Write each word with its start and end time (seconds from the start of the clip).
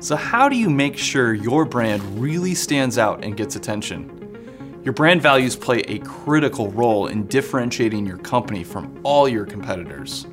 So, 0.00 0.16
how 0.16 0.48
do 0.48 0.56
you 0.56 0.68
make 0.68 0.98
sure 0.98 1.32
your 1.32 1.64
brand 1.64 2.02
really 2.20 2.54
stands 2.54 2.98
out 2.98 3.24
and 3.24 3.36
gets 3.36 3.56
attention? 3.56 4.80
Your 4.84 4.92
brand 4.92 5.22
values 5.22 5.56
play 5.56 5.80
a 5.80 5.98
critical 6.00 6.70
role 6.72 7.06
in 7.06 7.26
differentiating 7.26 8.04
your 8.04 8.18
company 8.18 8.64
from 8.64 9.00
all 9.02 9.26
your 9.26 9.46
competitors. 9.46 10.26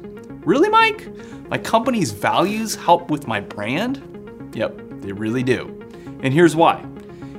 Really, 0.44 0.68
Mike? 0.68 1.08
My 1.50 1.58
company's 1.58 2.12
values 2.12 2.76
help 2.76 3.10
with 3.10 3.28
my 3.28 3.40
brand? 3.40 4.52
Yep, 4.54 5.02
they 5.02 5.14
really 5.14 5.44
do. 5.44 5.80
And 6.22 6.34
here's 6.34 6.56
why. 6.56 6.86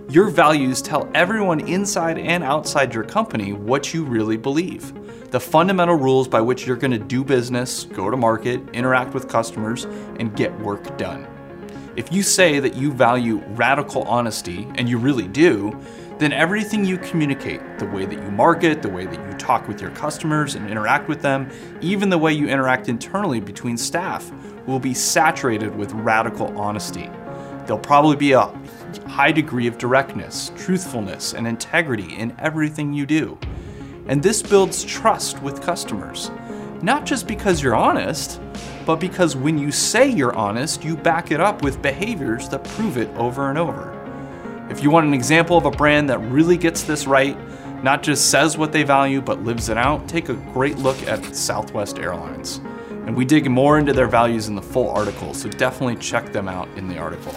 Your 0.09 0.31
values 0.31 0.81
tell 0.81 1.11
everyone 1.15 1.61
inside 1.61 2.19
and 2.19 2.45
outside 2.45 2.95
your 2.95 3.05
company 3.05 3.53
what 3.53 3.93
you 3.93 4.05
really 4.05 4.37
believe 4.37 4.93
the 5.31 5.41
fundamental 5.41 5.95
rules 5.95 6.29
by 6.29 6.43
which 6.43 6.67
you're 6.67 6.77
going 6.77 6.91
to 6.91 6.99
do 6.99 7.25
business, 7.25 7.85
go 7.85 8.11
to 8.11 8.17
market, 8.19 8.61
interact 8.75 9.15
with 9.15 9.29
customers, 9.29 9.85
and 10.19 10.37
get 10.37 10.53
work 10.61 10.99
done. 10.99 11.27
If 11.95 12.11
you 12.11 12.23
say 12.23 12.59
that 12.59 12.75
you 12.75 12.91
value 12.91 13.43
radical 13.49 14.03
honesty, 14.05 14.67
and 14.77 14.89
you 14.89 14.97
really 14.97 15.29
do, 15.29 15.79
then 16.19 16.33
everything 16.33 16.85
you 16.85 16.97
communicate, 16.99 17.61
the 17.79 17.87
way 17.87 18.07
that 18.07 18.15
you 18.15 18.31
market, 18.31 18.81
the 18.81 18.89
way 18.89 19.05
that 19.05 19.31
you 19.31 19.37
talk 19.37 19.69
with 19.69 19.81
your 19.81 19.91
customers 19.91 20.55
and 20.55 20.71
interact 20.71 21.09
with 21.09 21.21
them, 21.21 21.51
even 21.83 22.09
the 22.09 22.17
way 22.17 22.33
you 22.33 22.49
interact 22.49 22.89
internally 22.89 23.41
between 23.41 23.77
staff, 23.77 24.31
will 24.67 24.79
be 24.79 24.95
saturated 24.95 25.77
with 25.77 25.93
radical 25.93 26.57
honesty. 26.57 27.11
There'll 27.67 27.79
probably 27.79 28.17
be 28.17 28.33
a 28.33 28.47
high 29.07 29.33
degree 29.33 29.67
of 29.67 29.77
directness, 29.77 30.51
truthfulness, 30.57 31.35
and 31.35 31.47
integrity 31.47 32.15
in 32.15 32.35
everything 32.39 32.93
you 32.93 33.05
do. 33.05 33.39
And 34.07 34.23
this 34.23 34.43
builds 34.43 34.83
trust 34.85 35.43
with 35.43 35.61
customers. 35.61 36.31
Not 36.83 37.07
just 37.07 37.29
because 37.29 37.63
you're 37.63 37.77
honest, 37.77 38.41
but 38.85 38.97
because 38.97 39.37
when 39.37 39.57
you 39.57 39.71
say 39.71 40.09
you're 40.09 40.35
honest, 40.35 40.83
you 40.83 40.97
back 40.97 41.31
it 41.31 41.41
up 41.41 41.63
with 41.63 41.81
behaviors 41.81 42.49
that 42.49 42.65
prove 42.65 42.97
it 42.97 43.09
over 43.17 43.49
and 43.49 43.57
over. 43.57 43.97
If 44.69 44.83
you 44.83 44.91
want 44.91 45.07
an 45.07 45.15
example 45.15 45.57
of 45.57 45.65
a 45.65 45.71
brand 45.71 46.11
that 46.11 46.19
really 46.19 46.57
gets 46.57 46.83
this 46.83 47.07
right, 47.07 47.39
not 47.85 48.03
just 48.03 48.31
says 48.31 48.59
what 48.59 48.73
they 48.73 48.83
value, 48.83 49.21
but 49.21 49.45
lives 49.45 49.69
it 49.69 49.77
out, 49.77 50.09
take 50.09 50.29
a 50.29 50.35
great 50.35 50.77
look 50.79 51.01
at 51.05 51.37
Southwest 51.37 52.01
Airlines. 52.01 52.61
And 52.91 53.17
we 53.17 53.25
dig 53.25 53.49
more 53.49 53.79
into 53.79 53.93
their 53.93 54.09
values 54.09 54.49
in 54.49 54.57
the 54.57 54.63
full 54.63 54.91
article, 54.91 55.35
so 55.35 55.49
definitely 55.49 55.97
check 55.97 56.33
them 56.33 56.49
out 56.49 56.69
in 56.77 56.89
the 56.89 56.99
article. 56.99 57.35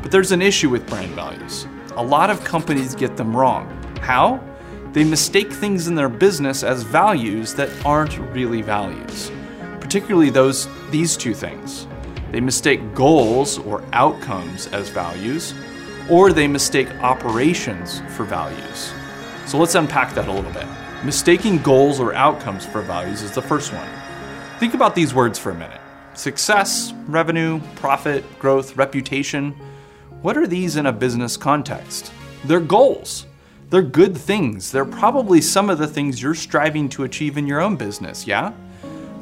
But 0.00 0.10
there's 0.10 0.32
an 0.32 0.40
issue 0.40 0.70
with 0.70 0.86
brand 0.86 1.12
values. 1.12 1.66
A 1.96 2.02
lot 2.02 2.30
of 2.30 2.42
companies 2.44 2.94
get 2.94 3.16
them 3.18 3.36
wrong. 3.36 3.68
How? 4.00 4.42
They 4.94 5.02
mistake 5.02 5.52
things 5.52 5.88
in 5.88 5.96
their 5.96 6.08
business 6.08 6.62
as 6.62 6.84
values 6.84 7.52
that 7.54 7.68
aren't 7.84 8.16
really 8.32 8.62
values. 8.62 9.32
Particularly 9.80 10.30
those 10.30 10.68
these 10.92 11.16
two 11.16 11.34
things. 11.34 11.88
They 12.30 12.40
mistake 12.40 12.94
goals 12.94 13.58
or 13.58 13.82
outcomes 13.92 14.68
as 14.68 14.90
values, 14.90 15.52
or 16.08 16.32
they 16.32 16.46
mistake 16.46 16.88
operations 17.02 18.02
for 18.16 18.22
values. 18.22 18.94
So 19.46 19.58
let's 19.58 19.74
unpack 19.74 20.14
that 20.14 20.28
a 20.28 20.32
little 20.32 20.52
bit. 20.52 20.66
Mistaking 21.04 21.58
goals 21.58 21.98
or 21.98 22.14
outcomes 22.14 22.64
for 22.64 22.80
values 22.80 23.22
is 23.22 23.32
the 23.32 23.42
first 23.42 23.72
one. 23.72 23.88
Think 24.60 24.74
about 24.74 24.94
these 24.94 25.12
words 25.12 25.40
for 25.40 25.50
a 25.50 25.54
minute 25.56 25.80
success, 26.14 26.92
revenue, 27.08 27.60
profit, 27.74 28.22
growth, 28.38 28.76
reputation. 28.76 29.56
What 30.22 30.36
are 30.36 30.46
these 30.46 30.76
in 30.76 30.86
a 30.86 30.92
business 30.92 31.36
context? 31.36 32.12
They're 32.44 32.60
goals. 32.60 33.26
They're 33.74 33.82
good 33.82 34.16
things. 34.16 34.70
They're 34.70 34.84
probably 34.84 35.40
some 35.40 35.68
of 35.68 35.78
the 35.78 35.88
things 35.88 36.22
you're 36.22 36.36
striving 36.36 36.88
to 36.90 37.02
achieve 37.02 37.36
in 37.36 37.44
your 37.44 37.60
own 37.60 37.74
business, 37.74 38.24
yeah? 38.24 38.52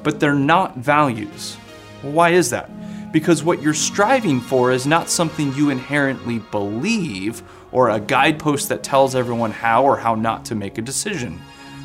But 0.03 0.21
they're 0.21 0.35
not 0.35 0.77
values. 0.77 1.55
why 2.03 2.33
is 2.33 2.51
that? 2.51 2.69
Because 3.13 3.43
what 3.43 3.63
you're 3.63 3.73
striving 3.73 4.43
for 4.43 4.71
is 4.71 4.87
not 4.87 5.09
something 5.09 5.55
you 5.55 5.71
inherently 5.71 6.41
believe 6.51 7.43
or 7.71 7.89
a 7.89 7.99
guidepost 7.99 8.69
that 8.69 8.83
tells 8.83 9.15
everyone 9.15 9.53
how 9.53 9.85
or 9.85 9.97
how 9.97 10.15
not 10.15 10.45
to 10.45 10.55
make 10.55 10.77
a 10.77 10.83
decision. 10.83 11.41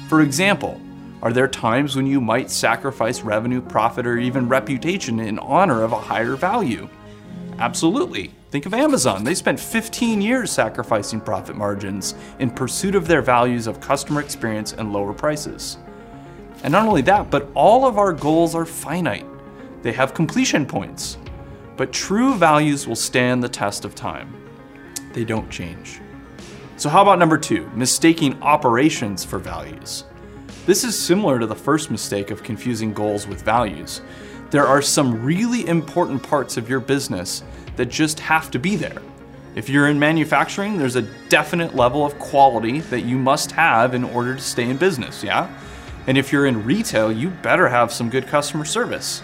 For 0.10 0.20
example, 0.20 0.78
are 1.22 1.32
there 1.32 1.48
times 1.48 1.96
when 1.96 2.06
you 2.06 2.20
might 2.20 2.52
sacrifice 2.52 3.22
revenue, 3.22 3.62
profit, 3.62 4.06
or 4.06 4.18
even 4.18 4.50
reputation 4.50 5.22
in 5.22 5.40
honor 5.40 5.84
of 5.84 5.94
a 5.94 6.02
higher 6.02 6.36
value? 6.36 6.90
Absolutely. 7.60 8.34
Think 8.50 8.66
of 8.66 8.74
Amazon. 8.74 9.26
They 9.26 9.36
spent 9.36 9.60
15 9.60 10.22
years 10.22 10.52
sacrificing 10.52 11.20
profit 11.20 11.58
margins 11.58 12.16
in 12.40 12.50
pursuit 12.50 12.96
of 12.96 13.06
their 13.06 13.22
values 13.22 13.68
of 13.68 13.82
customer 13.82 14.22
experience 14.22 14.72
and 14.72 14.94
lower 14.94 15.14
prices. 15.14 15.78
And 16.64 16.72
not 16.72 16.88
only 16.88 17.02
that, 17.04 17.30
but 17.30 17.50
all 17.54 17.86
of 17.86 17.98
our 17.98 18.14
goals 18.14 18.56
are 18.56 18.66
finite. 18.66 19.26
They 19.82 19.92
have 19.92 20.14
completion 20.14 20.66
points. 20.66 21.18
But 21.76 21.92
true 21.92 22.36
values 22.36 22.88
will 22.88 22.96
stand 22.96 23.44
the 23.44 23.50
test 23.50 23.84
of 23.84 23.96
time. 23.96 24.34
They 25.12 25.26
don't 25.26 25.52
change. 25.52 26.00
So, 26.78 26.88
how 26.88 27.02
about 27.02 27.20
number 27.20 27.38
two, 27.38 27.70
mistaking 27.76 28.42
operations 28.42 29.26
for 29.26 29.40
values? 29.40 30.06
This 30.66 30.86
is 30.86 30.98
similar 30.98 31.38
to 31.38 31.48
the 31.48 31.56
first 31.56 31.92
mistake 31.92 32.32
of 32.32 32.44
confusing 32.44 32.94
goals 32.94 33.28
with 33.28 33.42
values 33.42 34.02
there 34.50 34.66
are 34.66 34.82
some 34.82 35.24
really 35.24 35.68
important 35.68 36.24
parts 36.24 36.56
of 36.56 36.70
your 36.70 36.80
business 36.80 37.44
that 37.76 37.88
just 37.88 38.20
have 38.20 38.50
to 38.52 38.60
be 38.60 38.76
there. 38.76 39.02
If 39.56 39.70
you're 39.70 39.88
in 39.88 40.00
manufacturing, 40.00 40.78
there's 40.78 40.96
a 40.96 41.02
definite 41.30 41.76
level 41.76 42.06
of 42.06 42.18
quality 42.20 42.80
that 42.82 43.02
you 43.02 43.18
must 43.18 43.52
have 43.52 43.94
in 43.94 44.04
order 44.04 44.36
to 44.36 44.42
stay 44.42 44.70
in 44.70 44.78
business, 44.78 45.24
yeah? 45.24 45.50
And 46.06 46.18
if 46.18 46.32
you're 46.32 46.46
in 46.46 46.64
retail, 46.64 47.12
you 47.12 47.30
better 47.30 47.68
have 47.68 47.92
some 47.92 48.10
good 48.10 48.28
customer 48.28 48.66
service. 48.66 49.22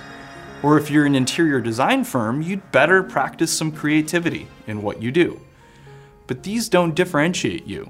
Or 0.61 0.78
if 0.78 0.89
you're 0.89 1.06
an 1.06 1.16
interior 1.16 1.61
design 1.61 2.03
firm, 2.03 2.41
you'd 2.41 2.72
better 2.72 3.03
practice 3.03 3.51
some 3.51 3.72
creativity 3.72 4.47
in 4.67 4.81
what 4.81 5.01
you 5.01 5.11
do. 5.11 5.40
But 6.28 6.44
these 6.44 6.67
don't 6.67 6.95
differentiate 6.95 7.66
you. 7.66 7.90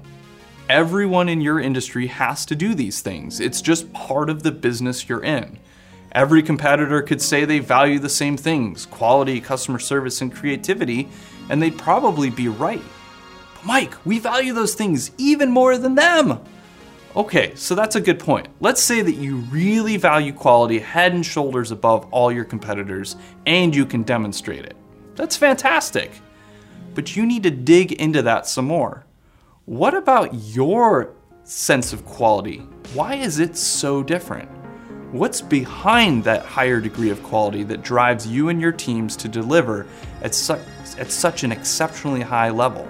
Everyone 0.68 1.28
in 1.28 1.40
your 1.40 1.60
industry 1.60 2.06
has 2.08 2.46
to 2.46 2.54
do 2.54 2.74
these 2.74 3.00
things. 3.00 3.40
It's 3.40 3.60
just 3.60 3.92
part 3.92 4.30
of 4.30 4.42
the 4.42 4.52
business 4.52 5.08
you're 5.08 5.24
in. 5.24 5.58
Every 6.14 6.44
competitor 6.44 7.02
could 7.02 7.20
say 7.20 7.44
they 7.44 7.58
value 7.58 7.98
the 7.98 8.08
same 8.08 8.36
things 8.36 8.86
quality, 8.86 9.40
customer 9.40 9.80
service, 9.80 10.20
and 10.20 10.32
creativity, 10.32 11.08
and 11.48 11.60
they'd 11.60 11.76
probably 11.76 12.30
be 12.30 12.48
right. 12.48 12.82
But 13.54 13.66
Mike, 13.66 13.94
we 14.06 14.20
value 14.20 14.52
those 14.52 14.74
things 14.74 15.10
even 15.18 15.50
more 15.50 15.76
than 15.76 15.96
them. 15.96 16.38
Okay, 17.16 17.52
so 17.54 17.74
that's 17.74 17.96
a 17.96 18.00
good 18.00 18.18
point. 18.18 18.48
Let's 18.60 18.82
say 18.82 19.00
that 19.00 19.14
you 19.14 19.36
really 19.36 19.96
value 19.96 20.32
quality 20.32 20.80
head 20.80 21.14
and 21.14 21.24
shoulders 21.24 21.70
above 21.70 22.06
all 22.12 22.32
your 22.32 22.44
competitors 22.44 23.14
and 23.46 23.74
you 23.74 23.86
can 23.86 24.02
demonstrate 24.02 24.64
it. 24.64 24.76
That's 25.14 25.36
fantastic. 25.36 26.10
But 26.94 27.14
you 27.14 27.24
need 27.24 27.44
to 27.44 27.50
dig 27.50 27.92
into 27.92 28.22
that 28.22 28.48
some 28.48 28.64
more. 28.64 29.04
What 29.64 29.94
about 29.94 30.34
your 30.34 31.14
sense 31.44 31.92
of 31.92 32.04
quality? 32.04 32.58
Why 32.94 33.14
is 33.14 33.38
it 33.38 33.56
so 33.56 34.02
different? 34.02 34.50
What's 35.14 35.40
behind 35.40 36.24
that 36.24 36.44
higher 36.44 36.80
degree 36.80 37.10
of 37.10 37.22
quality 37.22 37.62
that 37.62 37.82
drives 37.82 38.26
you 38.26 38.48
and 38.48 38.60
your 38.60 38.72
teams 38.72 39.14
to 39.18 39.28
deliver 39.28 39.86
at, 40.22 40.34
su- 40.34 40.58
at 40.98 41.08
such 41.08 41.44
an 41.44 41.52
exceptionally 41.52 42.20
high 42.20 42.50
level? 42.50 42.88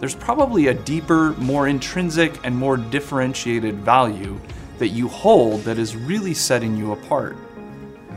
There's 0.00 0.14
probably 0.14 0.66
a 0.66 0.74
deeper, 0.74 1.30
more 1.38 1.66
intrinsic, 1.66 2.38
and 2.44 2.54
more 2.54 2.76
differentiated 2.76 3.76
value 3.76 4.38
that 4.78 4.88
you 4.88 5.08
hold 5.08 5.62
that 5.62 5.78
is 5.78 5.96
really 5.96 6.34
setting 6.34 6.76
you 6.76 6.92
apart. 6.92 7.38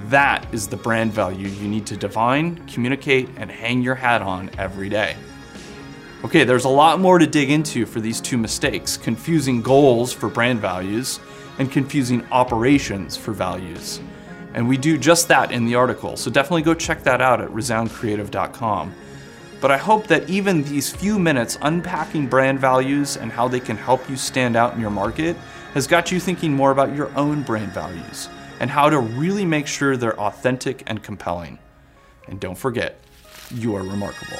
That 0.07 0.45
is 0.53 0.67
the 0.67 0.75
brand 0.75 1.13
value 1.13 1.47
you 1.47 1.69
need 1.69 1.85
to 1.85 1.95
define, 1.95 2.57
communicate, 2.67 3.29
and 3.38 3.50
hang 3.50 3.81
your 3.81 3.95
hat 3.95 4.22
on 4.22 4.50
every 4.57 4.90
day. 4.90 5.16
Okay, 6.25 6.44
there's 6.44 6.66
a 6.66 6.69
lot 6.69 7.00
more 7.00 7.19
to 7.19 7.28
dig 7.28 7.50
into 7.50 7.85
for 7.85 8.01
these 8.01 8.19
two 8.19 8.38
mistakes 8.38 8.97
confusing 8.97 9.61
goals 9.61 10.11
for 10.11 10.28
brand 10.28 10.59
values 10.59 11.22
and 11.59 11.72
confusing 11.72 12.25
operations 12.31 13.16
for 13.16 13.31
values. 13.31 14.00
And 14.53 14.68
we 14.68 14.78
do 14.78 14.97
just 14.97 15.28
that 15.30 15.52
in 15.52 15.66
the 15.66 15.75
article, 15.75 16.16
so 16.16 16.30
definitely 16.30 16.62
go 16.62 16.74
check 16.74 17.03
that 17.03 17.22
out 17.22 17.41
at 17.41 17.50
resoundcreative.com. 17.50 18.94
But 19.59 19.72
I 19.72 19.78
hope 19.78 20.08
that 20.08 20.29
even 20.29 20.64
these 20.64 20.91
few 20.91 21.17
minutes 21.17 21.58
unpacking 21.61 22.28
brand 22.28 22.59
values 22.59 23.17
and 23.17 23.32
how 23.32 23.47
they 23.47 23.61
can 23.61 23.78
help 23.78 24.09
you 24.09 24.17
stand 24.17 24.55
out 24.55 24.73
in 24.73 24.82
your 24.82 24.90
market 24.90 25.38
has 25.73 25.88
got 25.88 26.11
you 26.11 26.20
thinking 26.20 26.53
more 26.53 26.72
about 26.72 26.96
your 26.96 27.16
own 27.17 27.44
brand 27.44 27.72
values 27.72 28.29
and 28.59 28.70
how 28.70 28.90
to 28.90 28.99
really 28.99 29.46
make 29.46 29.66
sure 29.66 29.97
they're 29.97 30.20
authentic 30.20 30.84
and 30.85 31.02
compelling. 31.02 31.58
And 32.28 32.40
don't 32.40 32.58
forget, 32.58 32.99
you 33.52 33.76
are 33.76 33.84
remarkable. 33.84 34.40